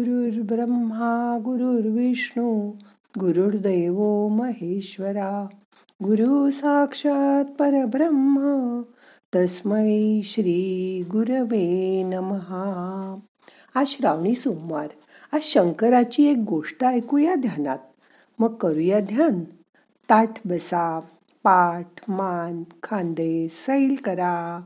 [0.00, 2.70] गुरुर्ब्रह्मा गुरुर्विष्णू
[3.18, 5.46] गुरुर्दैव महेश्वरा
[6.04, 8.38] गुरु साक्षात परब्रह्म
[9.34, 13.14] तस्मै श्री गुरवे नमहा
[13.74, 14.88] आज श्रावणी सोमवार.
[15.32, 17.78] आज शंकराची एक गोष्ट ऐकूया ध्यानात.
[18.38, 19.44] मग करूया ध्यान.
[20.10, 21.00] ताठ बसा
[21.44, 24.60] पाठ मान खांदे सैल करा.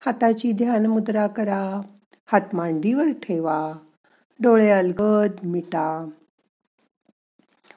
[0.00, 1.80] हाताची ध्यान मुद्रा करा.
[2.26, 3.72] हात मांडीवर ठेवा.
[4.42, 6.08] डोळे अलगद मिटा.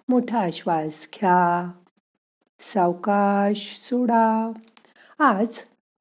[0.10, 1.72] मोठा श्वास घ्या.
[2.60, 4.52] सावकाश सोडा.
[5.20, 5.48] आज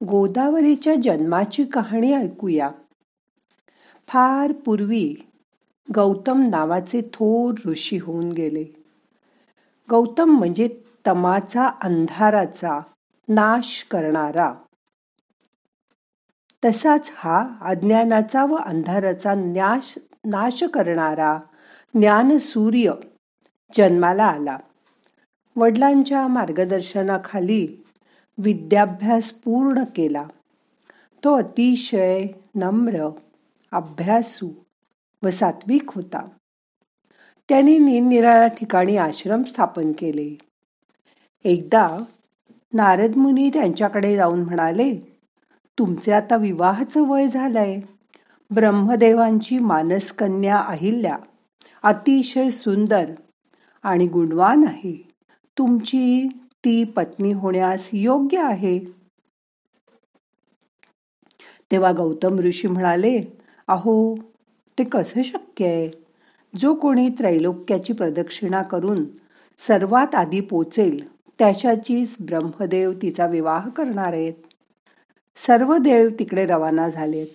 [0.04, 2.70] गोदावरीच्या जन्माची कहाणी ऐकूया.
[4.08, 5.30] फार पूर्वी
[5.94, 8.64] गौतम नावाचे थोर ऋषी होऊन गेले.
[9.90, 10.68] गौतम म्हणजे
[11.06, 12.80] तमाचा अंधाराचा
[13.28, 14.54] नाश करणारा
[16.64, 21.40] तसाच हा अज्ञानाचा व अंधाराचा न्याश नाश करणारा
[21.94, 22.92] ज्ञान सूर्य
[23.74, 24.58] जन्माला आला.
[25.56, 27.84] वडिलांच्या मार्गदर्शनाखाली
[28.38, 30.24] विद्याभ्यास पूर्ण केला.
[31.24, 33.08] तो अतिशय नम्र
[33.72, 34.50] अभ्यासू
[35.22, 36.28] व सात्विक होता.
[37.48, 40.38] त्यांनी निरनिराळ्या ठिकाणी आश्रम स्थापन केले.
[41.44, 41.98] एकदा
[42.72, 45.09] नारद मुनी त्यांच्याकडे जाऊन म्हणाले
[45.80, 47.80] तुमचे आता विवाहाचं वय झालंय.
[48.50, 51.16] ब्रह्मदेवांची मानसकन्या अहिल्या.
[51.82, 53.10] अतिशय सुंदर
[53.82, 55.08] आणि गुणवान आहे.
[55.58, 56.28] तुमची
[56.64, 58.78] ती पत्नी होण्यास योग्य आहे.
[61.70, 63.22] तेव्हा गौतम ऋषी म्हणाले
[63.68, 64.16] अहो
[64.78, 66.04] ते कसं शक्य आहे?
[66.56, 69.04] जो कोणी त्रैलोक्याची प्रदक्षिणा करून
[69.58, 74.34] सर्वात आधी पोचेल त्याच्याचीच ब्रह्मदेव तिचा विवाह करणार आहेत.
[75.46, 77.26] सर्व देव तिकडे रवाना झालेत.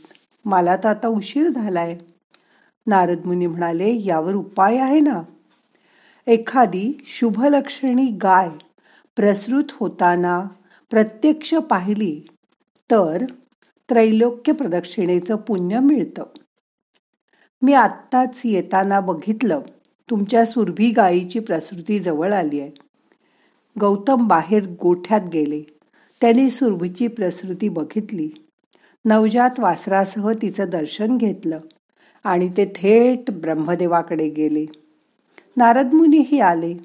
[0.46, 1.98] मला तर आता उशीर झालाय.
[2.88, 5.22] नारद मुनी म्हणाले यावर उपाय आहे ना?
[6.28, 8.50] एखादी शुभलक्षणी गाय
[9.16, 10.40] प्रसृत होताना
[10.90, 12.28] प्रत्यक्ष पाहिली
[12.92, 13.26] तर
[13.90, 16.24] त्रैलोक्य प्रदक्षिणेचं पुण्य मिळतं.
[17.62, 19.62] मी आत्ताच येताना बघितलं
[20.10, 22.72] तुमच्या सुरभी गायीची प्रसृती जवळ आली आहे
[23.80, 25.75] गौतम बाहेर गोठ्यात गेले.
[26.26, 28.30] त्यांनी सुरभीची प्रसृती बघितली.
[29.06, 31.60] नवजात वासरासह तिचं दर्शन घेतलं
[32.24, 34.66] आणि ते थेट ब्रह्मदेवाकडे गेले.
[35.58, 36.78] नारदमुनीही आले.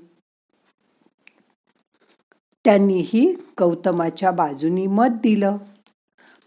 [2.64, 5.56] त्यांनीही गौतमाच्या बाजूनी मत दिलं.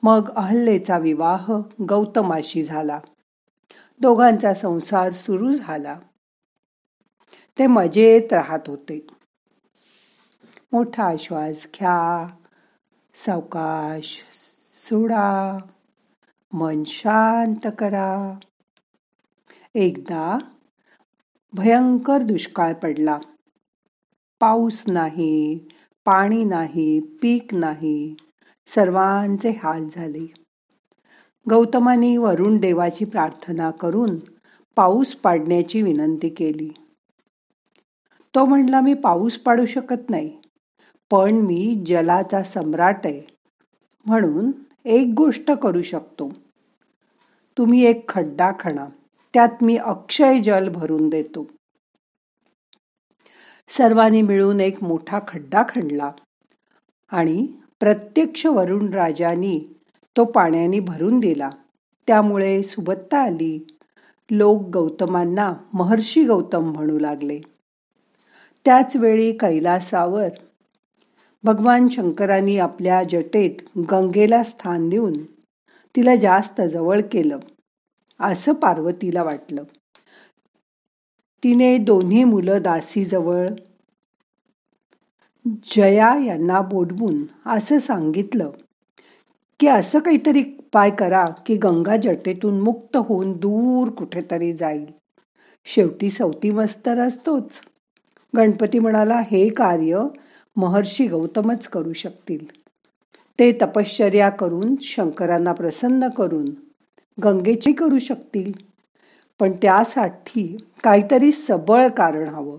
[0.04, 1.52] मग अहल्लेचा विवाह
[1.90, 3.00] गौतमाशी झाला.
[4.02, 6.00] दोघांचा संसार सुरू झाला.
[7.60, 9.08] ते मजेत राहत होते.
[10.72, 12.28] मोठा श्वास घ्या.
[13.16, 14.22] सावकाश
[14.90, 15.58] सोडा
[16.54, 18.40] मन शांत करा.
[19.76, 20.38] एकदा
[21.54, 23.20] भयंकर दुष्काळ पडला.
[24.40, 25.68] पाऊस नाही
[26.06, 28.16] पाणी नाही पीक नाही
[28.68, 30.34] सर्वांचे हाल झाले.
[31.50, 34.20] गौतमाने वरुण देवाची प्रार्थना करून
[34.76, 36.70] पाऊस पाडण्याची विनंती केली.
[38.36, 40.43] तो म्हणला मी पाऊस पाडू शकत नाही.
[41.14, 43.36] पण मी जलाचा सम्राट आहे.
[44.06, 44.52] म्हणून
[44.86, 46.32] एक गोष्ट करू शकतो.
[47.58, 48.86] तुम्ही एक खड्डा खणा.
[49.34, 51.48] त्यात मी अक्षय जल भरून देतो.
[53.68, 56.12] सर्वांनी मिळून एक मोठा खड्डा खणला.
[57.12, 57.48] आणि
[57.80, 59.62] प्रत्यक्ष वरुण राजानी
[60.18, 61.50] तो पाण्याने भरून दिला.
[62.08, 63.78] त्यामुळे सुबत्ता आली.
[64.32, 67.40] लोक गौतमांना महर्षी गौतम म्हणू लागले.
[68.66, 70.30] त्याच वेळी कैलासावर
[71.44, 75.14] भगवान शंकरांनी आपल्या जटेत गंगेला स्थान देऊन
[75.96, 77.40] तिला जास्त जवळ केलं.
[78.20, 79.64] असं पार्वतीला वाटलं.
[81.44, 83.48] तिने दोन्ही मुलं दासीजवळ
[85.66, 88.52] जया यांना बोलवून असं सांगितलं
[89.60, 94.86] की असं काहीतरी उपाय करा की गंगा जटेतून मुक्त होऊन दूर कुठेतरी जाईल.
[95.66, 97.62] शेवटी सवती मस्तर असतोच
[98.34, 100.04] गणपती म्हणाला हे कार्य
[100.56, 102.46] महर्षी गौतमच करू शकतील.
[103.40, 106.50] ते तपश्चर्या करून शंकरांना प्रसन्न करून
[107.24, 108.54] गंगेची करू शकतील.
[109.40, 112.58] पण त्यासाठी काहीतरी सबळ कारण हवं.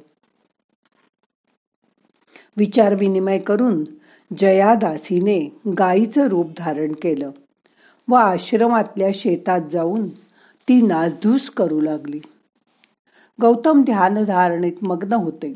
[2.56, 3.84] विचार विनिमय करून
[4.38, 7.30] जयादासीने गायीचं रूप धारण केलं
[8.08, 10.08] व आश्रमातल्या शेतात जाऊन
[10.68, 12.20] ती नासधूस करू लागली.
[13.40, 15.54] गौतम ध्यानधारणेत मग्न होते.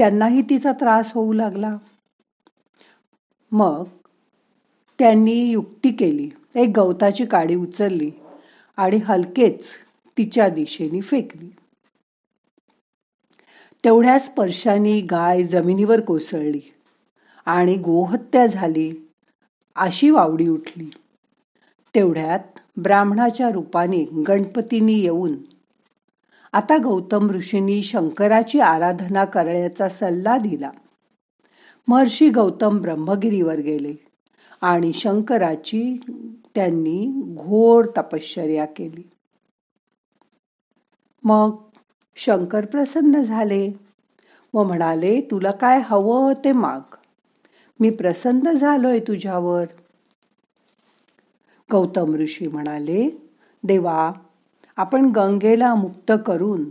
[0.00, 1.76] त्यांनाही तिचा त्रास होऊ लागला.
[3.52, 3.84] मग
[4.98, 6.30] त्यांनी युक्ती केली.
[6.54, 8.10] एक गवताची काडी उचलली
[8.76, 9.64] आणि हलकेच
[10.18, 11.50] तिच्या दिशेने फेकली.
[13.84, 16.60] तेवढ्या स्पर्शाने गाय जमिनीवर कोसळली
[17.46, 19.10] आणि गोहत्या झाली
[19.76, 20.90] अशी वावडी उठली.
[21.94, 25.36] तेवढ्यात ब्राह्मणाच्या रूपाने गणपतीनी येऊन
[26.52, 30.70] आता गौतम ऋषींनी शंकराची आराधना करण्याचा सल्ला दिला.
[31.88, 33.94] महर्षी गौतम ब्रह्मगिरीवर गेले
[34.60, 36.00] आणि शंकराची
[36.54, 39.10] त्यांनी घोर तपश्चर्या केली.
[41.24, 41.56] मग
[42.16, 43.70] शंकर प्रसन्न झाले
[44.54, 46.94] व म्हणाले तुला काय हवं ते माग.
[47.80, 49.64] मी प्रसन्न झालोय तुझ्यावर.
[51.72, 53.30] गौतम ऋषी म्हणाले
[53.64, 54.12] देवा
[54.80, 56.70] आपण गंगेला मुक्त करून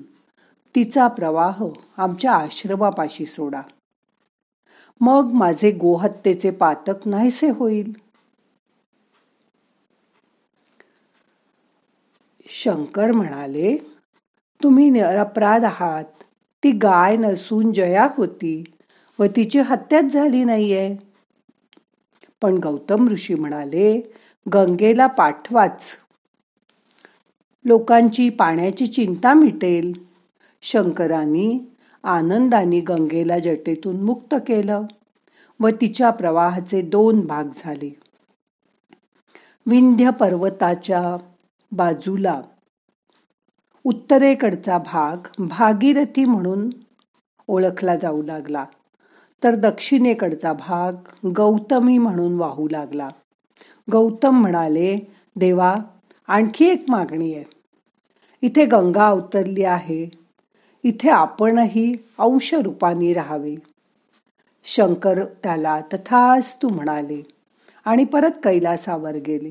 [0.75, 1.63] तिचा प्रवाह
[1.97, 3.61] आमच्या आश्रमापाशी सोडा.
[5.01, 7.93] मग माझे गोहत्येचे पातक नाहीसे होईल.
[12.47, 13.77] शंकर म्हणाले
[14.63, 16.23] तुम्ही निरपराध आहात.
[16.63, 18.63] ती गाय नसून जया होती
[19.19, 20.95] व तिची हत्याच झाली नाहीये.
[22.41, 24.13] पण गौतम ऋषी म्हणाले
[24.53, 25.97] गंगेला पाठवाच.
[27.65, 29.91] लोकांची पाण्याची चिंता मिटेल.
[30.61, 31.59] शंकरांनी
[32.03, 34.85] आनंदाने गंगेला जटेतून मुक्त केलं
[35.59, 37.99] व तिच्या प्रवाहाचे दोन भाग झाले.
[39.65, 41.17] विंध्य पर्वताच्या
[41.71, 42.41] बाजूला
[43.83, 46.69] उत्तरेकडचा भाग भागीरथी म्हणून
[47.47, 48.65] ओळखला जाऊ लागला
[49.43, 50.93] तर दक्षिणेकडचा भाग
[51.35, 53.09] गौतमी म्हणून वाहू लागला.
[53.91, 54.97] गौतम म्हणाले
[55.35, 55.75] देवा
[56.29, 57.43] आणखी एक मागणी आहे.
[58.41, 60.09] इथे गंगा अवतरली आहे.
[60.83, 63.55] इथे आपणही अंश रूपाने राहावे.
[64.63, 65.81] शंकर त्याला
[66.63, 67.21] तू म्हणाले
[67.85, 69.49] आणि परत कैलासावर गेले.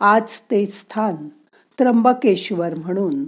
[0.00, 1.28] आज ते स्थान
[1.78, 3.24] त्र्यंबकेश्वर म्हणून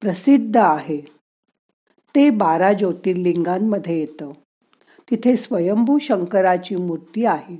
[0.00, 1.00] प्रसिद्ध आहे.
[2.14, 4.32] ते बारा ज्योतिर्लिंगांमध्ये येतं.
[5.10, 7.56] तिथे स्वयंभू शंकराची मूर्ती आहे.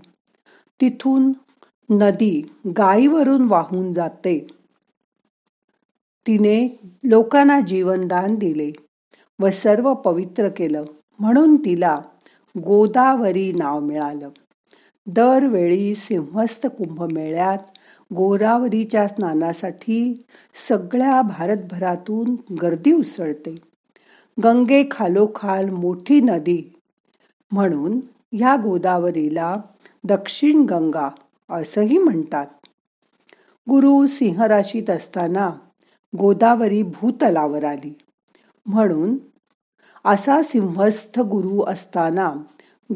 [0.81, 1.32] तिथून
[1.90, 4.46] नदी गायीवरून वाहून जाते.
[6.26, 8.73] तिने लोकांना जीवनदान दिले
[9.40, 10.84] व सर्व पवित्र केलं.
[11.19, 12.00] म्हणून तिला
[12.58, 14.29] गोदावरी नाव मिळालं.
[15.06, 17.58] दरवेळी सिंहस्थ कुंभमेळ्यात
[18.14, 20.26] गोदावरीच्या स्नानासाठी
[20.69, 23.56] सगळ्या भारतभरातून गर्दी उसळते.
[24.44, 26.75] गंगे खालोखाल मोठी नदी
[27.52, 28.00] म्हणून
[28.32, 29.56] ह्या गोदावरीला
[30.05, 31.08] दक्षिण गंगा
[31.50, 32.47] असंही म्हणतात.
[33.69, 35.50] गुरु सिंहराशीत असताना
[36.19, 37.99] गोदावरी भूतलावर आली.
[38.67, 39.17] म्हणून
[40.05, 42.35] असा सिंहस्थ गुरु असताना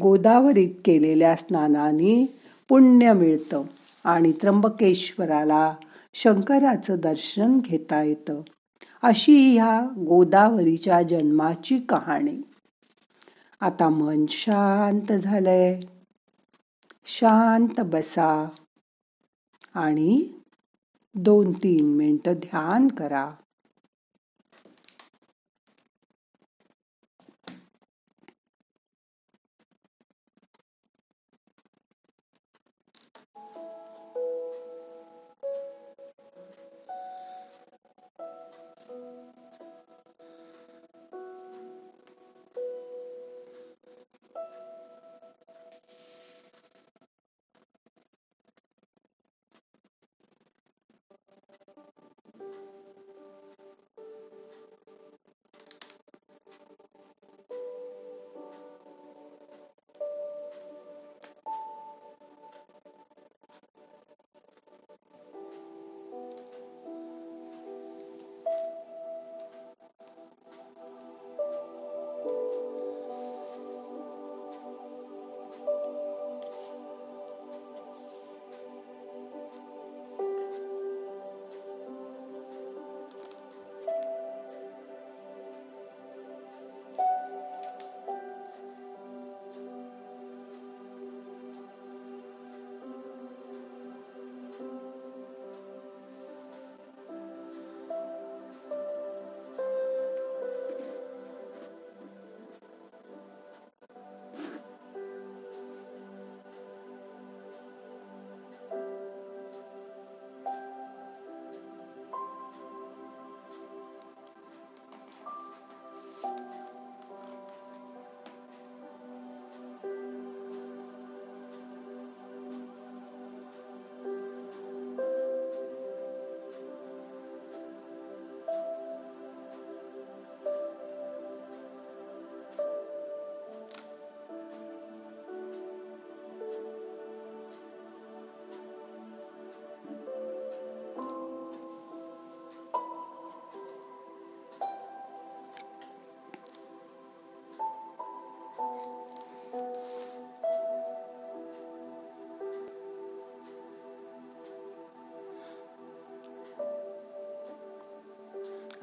[0.01, 2.39] गोदावरीत केलेल्या स्नानाने
[2.69, 3.63] पुण्य मिळतं
[4.03, 5.75] आणि त्र्यंबकेश्वराला
[6.13, 8.41] शंकराचं दर्शन घेता येतं.
[9.01, 12.41] अशी ह्या गोदावरीच्या जन्माची कहाणी.
[13.61, 15.81] आता मन शांत झालंय.
[17.09, 18.49] शांत बसा
[19.75, 20.33] आणि
[21.15, 23.31] दोन तीन मिनटं ध्यान करा.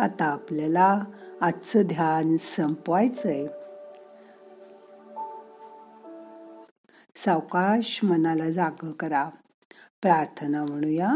[0.04, 1.04] आता आपल्याला
[1.40, 3.46] आजचं ध्यान संपवायचंय.
[7.16, 9.30] सावकाश मनाला जाग करा.
[10.02, 11.14] प्रार्थना म्हणूया.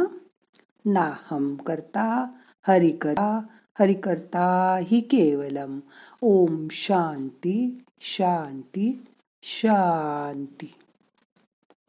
[0.87, 2.27] नाहम करता
[2.69, 3.41] हरि करता
[3.81, 5.81] हरि करता हि केवलम.
[6.21, 9.07] ओम शांती शांती
[9.43, 10.75] शांती.